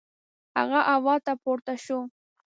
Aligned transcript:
هغه 0.57 0.79
هوا 0.95 1.15
ته 1.25 1.33
پورته 1.43 1.73
شو. 1.83 1.99